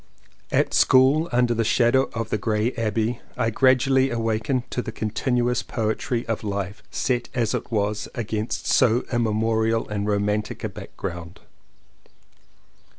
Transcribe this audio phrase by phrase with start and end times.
[0.51, 5.37] At school under the shadow of the grey abbey I gradually awakened to the contin
[5.37, 11.41] uous poetry of life set as it was against so immemorial and romantic a background.